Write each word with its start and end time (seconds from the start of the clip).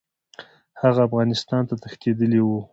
هغه 0.81 0.99
افغانستان 1.07 1.61
ته 1.69 1.75
تښتېدلی 1.83 2.39
وو. 2.43 2.59